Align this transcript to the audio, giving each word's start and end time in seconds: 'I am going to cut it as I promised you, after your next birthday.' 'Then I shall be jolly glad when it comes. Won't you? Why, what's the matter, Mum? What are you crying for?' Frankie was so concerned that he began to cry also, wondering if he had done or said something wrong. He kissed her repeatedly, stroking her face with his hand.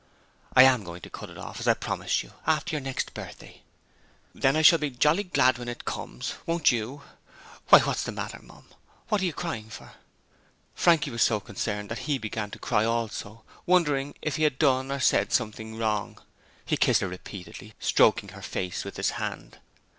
'I 0.55 0.63
am 0.63 0.83
going 0.83 1.01
to 1.01 1.11
cut 1.11 1.29
it 1.29 1.37
as 1.37 1.67
I 1.67 1.75
promised 1.75 2.23
you, 2.23 2.33
after 2.47 2.71
your 2.75 2.81
next 2.81 3.13
birthday.' 3.13 3.61
'Then 4.33 4.55
I 4.55 4.63
shall 4.63 4.79
be 4.79 4.89
jolly 4.89 5.21
glad 5.21 5.59
when 5.59 5.67
it 5.69 5.85
comes. 5.85 6.33
Won't 6.47 6.71
you? 6.71 7.03
Why, 7.69 7.81
what's 7.81 8.01
the 8.01 8.11
matter, 8.11 8.39
Mum? 8.41 8.65
What 9.09 9.21
are 9.21 9.25
you 9.25 9.31
crying 9.33 9.69
for?' 9.69 9.93
Frankie 10.73 11.11
was 11.11 11.21
so 11.21 11.39
concerned 11.39 11.89
that 11.89 12.09
he 12.09 12.17
began 12.17 12.49
to 12.49 12.57
cry 12.57 12.83
also, 12.83 13.43
wondering 13.67 14.15
if 14.23 14.37
he 14.37 14.43
had 14.43 14.57
done 14.57 14.91
or 14.91 14.99
said 14.99 15.31
something 15.31 15.77
wrong. 15.77 16.17
He 16.65 16.77
kissed 16.77 17.01
her 17.01 17.07
repeatedly, 17.07 17.75
stroking 17.79 18.29
her 18.29 18.41
face 18.41 18.83
with 18.83 18.97
his 18.97 19.11
hand. 19.21 19.59